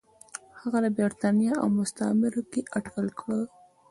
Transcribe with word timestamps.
هغه 0.59 0.77
د 0.85 0.87
برېټانیا 0.97 1.53
او 1.61 1.67
مستعمرو 1.77 2.41
کې 2.51 2.61
اټکل 2.77 3.07
کړی 3.19 3.37
و. 3.39 3.49